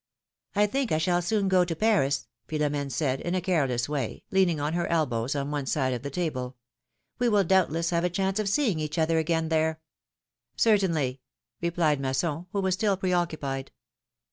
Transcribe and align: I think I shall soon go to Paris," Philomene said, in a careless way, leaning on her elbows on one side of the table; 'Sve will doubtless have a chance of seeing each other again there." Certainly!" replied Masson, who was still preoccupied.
I 0.55 0.65
think 0.65 0.91
I 0.91 0.97
shall 0.97 1.21
soon 1.21 1.47
go 1.47 1.63
to 1.63 1.75
Paris," 1.75 2.25
Philomene 2.47 2.89
said, 2.89 3.21
in 3.21 3.35
a 3.35 3.39
careless 3.39 3.87
way, 3.87 4.23
leaning 4.31 4.59
on 4.59 4.73
her 4.73 4.87
elbows 4.87 5.35
on 5.35 5.51
one 5.51 5.67
side 5.67 5.93
of 5.93 6.01
the 6.01 6.09
table; 6.09 6.57
'Sve 7.21 7.31
will 7.31 7.43
doubtless 7.43 7.91
have 7.91 8.03
a 8.03 8.09
chance 8.09 8.39
of 8.39 8.49
seeing 8.49 8.79
each 8.79 8.97
other 8.97 9.19
again 9.19 9.49
there." 9.49 9.79
Certainly!" 10.55 11.21
replied 11.61 11.99
Masson, 11.99 12.47
who 12.51 12.61
was 12.61 12.73
still 12.73 12.97
preoccupied. 12.97 13.71